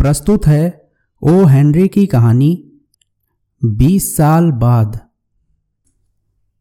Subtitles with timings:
[0.00, 0.64] प्रस्तुत है
[1.22, 2.50] O Henry की कहानी
[3.62, 4.98] 20 साल बाद।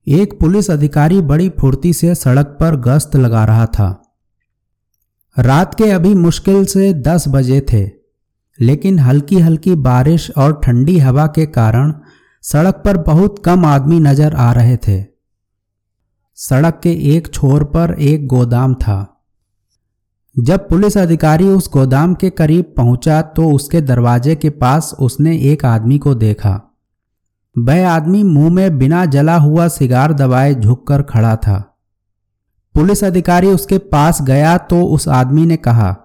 [0.08, 3.88] एक पुलिस अधिकारी बड़ी फुर्ती से सड़क पर गश्त लगा रहा था।
[5.38, 7.84] रात के अभी मुश्किल से 10 बजे थे,
[8.60, 11.94] लेकिन हल्की हल्की बारिश और ठंडी हवा के कारण
[12.44, 15.04] सड़क पर बहुत कम आदमी नज़र आ रहे थे।
[16.38, 19.00] सड़क के एक छोर पर एक गोदाम था।
[20.36, 25.66] जब पुलिस अधिकारी उस गोदाम के करीब पहुँचा तो उसके दरवाजे के पास उसने एक
[25.66, 26.52] आदमी को देखा।
[27.56, 31.58] वह आदमी मुँह में बिना जला हुआ सिगार दबाए झुककर खड़ा था।
[32.76, 35.96] पुलिस अधिकारी उसके पास गया तो उस आदमी ने कहा,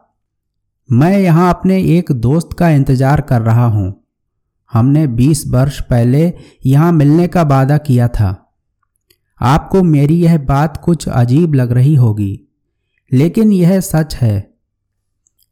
[0.89, 3.93] मैं यहाँ अपने एक दोस्त का इंतज़ार कर रहा हूँ।
[4.73, 6.33] हमने 20 वर्ष पहले
[6.67, 8.35] यहाँ मिलने का वादा किया था।
[9.41, 12.41] आपको मेरी यह बात कुछ अजीब लग रही होगी।
[13.15, 14.55] लेकिन यह सच है।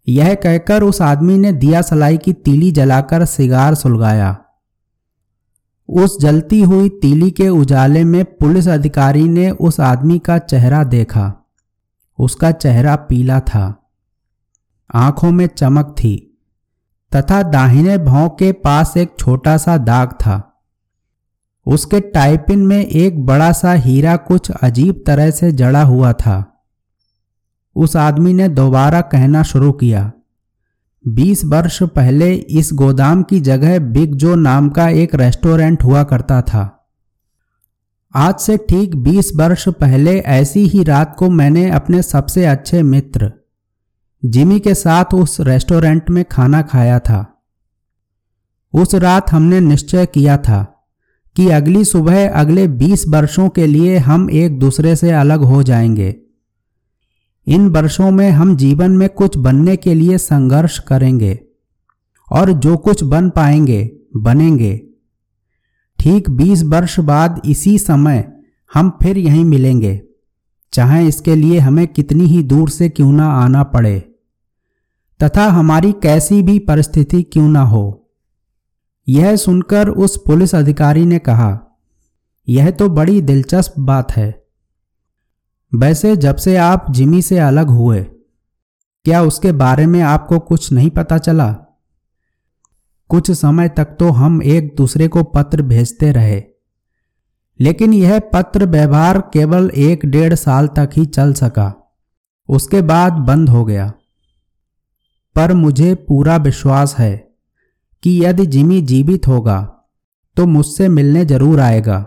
[0.09, 4.45] यह कहकर उस आदमी ने दिया सलाई की तीली जलाकर सिगार सुलगाया।
[5.89, 11.51] उस जलती हुई तीली के उजाले में पुलिस अधिकारी ने उस आदमी का चेहरा देखा।
[12.19, 13.91] उसका चेहरा पीला था।
[14.95, 16.41] आँखों में चमक थी
[17.15, 20.63] तथा दाहिने भाव के पास एक छोटा सा दाग था।
[21.67, 26.52] उसके टाइपिन में एक बड़ा सा हीरा कुछ अजीब तरह से जड़ा हुआ था।
[27.77, 30.13] उस आदमी ने दोबारा कहना शुरू किया।
[31.09, 36.43] बीस वर्ष पहले इस गोदाम की जगह बिग जो नाम का एक रेस्टोरेंट हुआ करता
[36.43, 36.79] था।
[38.15, 43.33] आज से ठीक बीस वर्ष पहले ऐसी ही रात को मैंने अपने सबसे अच्छे मित्र,
[44.25, 47.45] जिमी के साथ उस रेस्टोरेंट में खाना खाया था।
[48.75, 50.63] उस रात हमने निश्चय किया था
[51.37, 56.23] कि अगली सुबह अगले बीस वर्षों के लिए हम एक दूसरे से अलग हो जाएँगे।
[57.47, 61.39] इन वर्षों में हम जीवन में कुछ बनने के लिए संघर्ष करेंगे
[62.33, 64.87] और जो कुछ बन पाएँगे, बनेंगे।
[65.99, 68.33] ठीक बीस वर्ष बाद इसी समय
[68.75, 70.03] हम फिर यहीं मिलेंगे।
[70.73, 74.15] चाहे इसके लिए हमें कितनी ही दूर से क्यों ना आना पड़े।
[75.23, 78.11] तथा हमारी कैसी भी परिस्थिति क्यों ना हो।
[79.09, 81.79] यह सुनकर उस पुलिस अधिकारी ने कहा,
[82.49, 84.42] यह तो बड़ी दिलचस्प बात है।
[85.73, 88.03] वैसे जब से आप जिमी से अलग हुए,
[89.07, 91.53] क्या उसके बारे में आपको कुछ नहीं पता चला?
[93.11, 96.43] कुछ समय तक तो हम एक दूसरे को पत्र भेजते रहे,
[97.61, 101.73] लेकिन यह पत्र व्यवहार केवल एक डेढ़ साल तक ही चल सका।
[102.49, 103.93] उसके बाद बंद हो गया।
[105.37, 107.17] पर मुझे पूरा विश्वास है
[108.03, 109.61] कि यदि जिमी जीवित होगा
[110.37, 112.07] तो मुझसे मिलने ज़रूर आएगा।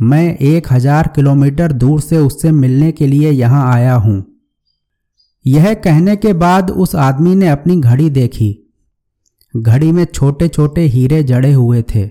[0.00, 4.26] मैं एक हज़ार किलोमीटर दूर से उससे मिलने के लिए यहाँ आया हूँ।
[5.46, 8.74] यह कहने के बाद उस आदमी ने अपनी घड़ी देखी।
[9.56, 12.06] घड़ी में छोटे छोटे हीरे जड़े हुए थे।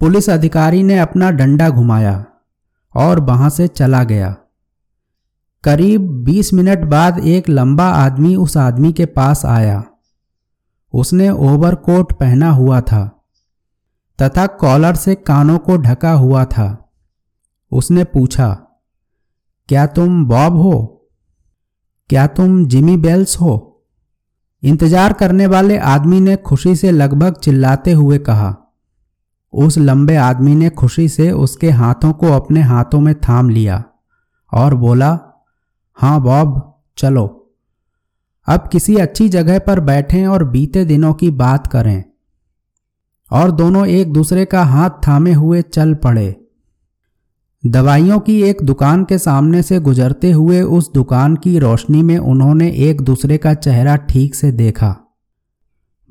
[0.00, 2.26] पुलिस अधिकारी ने अपना डंडा घुमाया
[2.94, 4.36] और वहाँ से चला गया।
[5.64, 9.84] करीब 20 मिनट बाद एक लंबा आदमी उस आदमी के पास आया।
[10.94, 13.19] उसने ओवरकोट पहना हुआ था।
[14.22, 16.92] तथा कॉलर से कानों को ढका हुआ था।
[17.72, 18.48] उसने पूछा,
[19.68, 20.96] क्या तुम बॉब हो?
[22.10, 23.82] क्या तुम जिमी बेल्स हो?
[24.62, 28.54] इंतज़ार करने वाले आदमी ने खुशी से लगभग चिल्लाते हुए कहा।
[29.52, 33.82] उस लंबे आदमी ने खुशी से उसके हाथों को अपने हाथों में थाम लिया
[34.52, 35.18] और बोला
[35.98, 37.26] हाँ बॉब, चलो।
[38.48, 42.04] अब किसी अच्छी जगह पर बैठें और बीते दिनों की बात करें।
[43.30, 46.36] और दोनों एक दूसरे का हाथ थामे हुए चल पड़े।
[47.66, 52.70] दवाइयों की एक दुकान के सामने से गुजरते हुए उस दुकान की रोशनी में उन्होंने
[52.70, 54.96] एक दूसरे का चेहरा ठीक से देखा।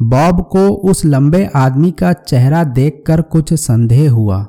[0.01, 4.43] बॉब को उस लंबे आदमी का चेहरा देखकर कुछ संदेह हुआ।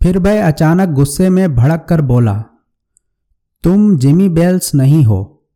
[0.00, 2.44] फिर वह अचानक गुस्से में भड़क कर बोला,
[3.64, 5.46] तुम जिमी बेल्स नहीं हो।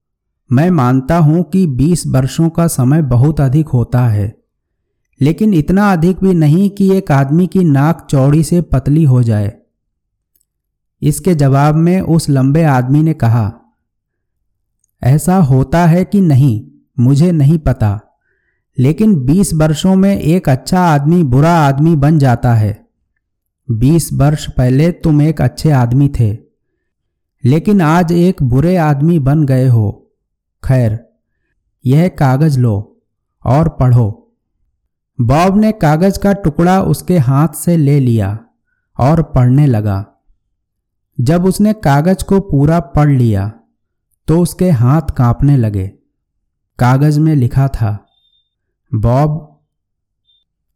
[0.50, 4.37] मैं मानता हूँ कि 20 वर्षों का समय बहुत अधिक होता है।
[5.20, 9.56] लेकिन इतना अधिक भी नहीं कि एक आदमी की नाक चौड़ी से पतली हो जाए।
[11.02, 13.52] इसके जवाब में उस लंबे आदमी ने कहा,
[15.02, 18.00] ऐसा होता है कि नहीं, मुझे नहीं पता,
[18.78, 22.86] लेकिन 20 वर्षों में एक अच्छा आदमी बुरा आदमी बन जाता है।
[23.70, 26.38] 20 वर्ष पहले तुम एक अच्छे आदमी थे,
[27.44, 30.12] लेकिन आज एक बुरे आदमी बन गए हो।
[30.64, 30.98] खैर,
[31.86, 33.02] यह कागज़ लो
[33.44, 34.27] और पढ़ो।
[35.18, 38.38] बॉब ने कागज़ का टुकड़ा उसके हाथ से ले लिया
[38.96, 40.04] और पढ़ने लगा।
[41.18, 43.50] जब उसने कागज़ को पूरा पढ़ लिया
[44.28, 45.86] तो उसके हाथ कांपने लगे।
[46.78, 48.06] कागज़ में लिखा था,
[48.92, 49.60] बॉब,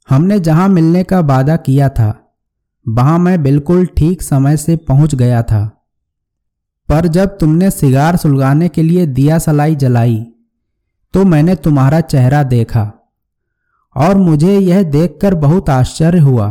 [0.08, 2.34] हमने जहाँ मिलने का वादा किया था,
[2.86, 5.64] वहाँ मैं बिल्कुल ठीक समय से पहुँच गया था।
[6.88, 10.18] पर जब तुमने सिगार सुलगाने के लिए दिया सलाई जलाई
[11.14, 12.92] तो मैंने तुम्हारा चेहरा देखा।
[13.96, 16.50] और मुझे यह देखकर बहुत आश्चर्य हुआ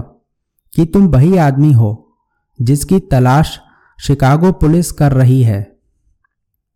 [0.73, 1.91] कि तुम वही आदमी हो
[2.59, 3.59] जिसकी तलाश
[3.99, 5.59] शिकागो पुलिस कर रही है।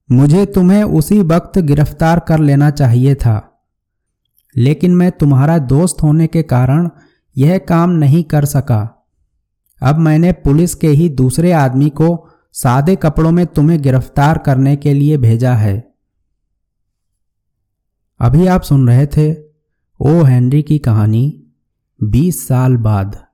[0.09, 3.37] मुझे तुम्हें उसी वक्त गिरफ़्तार कर लेना चाहिए था,
[4.55, 6.89] लेकिन मैं तुम्हारा दोस्त होने के कारण
[7.35, 8.81] यह काम नहीं कर सका।
[9.81, 12.09] अब मैंने पुलिस के ही दूसरे आदमी को
[12.55, 15.75] सादे कपड़ों में तुम्हें गिरफ़्तार करने के लिए भेजा है।
[18.19, 19.44] अभी आप सुन रहे थे
[19.99, 21.43] ओ हेनरी की कहानी
[22.03, 23.24] 20 साल बाद।